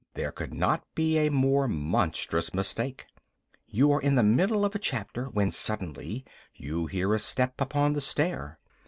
There 0.15 0.31
could 0.31 0.51
not 0.51 0.83
be 0.95 1.19
a 1.19 1.29
more 1.29 1.67
monstrous 1.67 2.55
mistake. 2.55 3.05
You 3.67 3.91
are 3.91 4.01
in 4.01 4.15
the 4.15 4.23
middle 4.23 4.65
of 4.65 4.73
a 4.73 4.79
chapter, 4.79 5.25
when 5.29 5.51
suddenly 5.51 6.25
you 6.55 6.87
hear 6.87 7.13
a 7.13 7.19
step 7.19 7.61
upon 7.61 7.93
the 7.93 8.01
stair. 8.01 8.57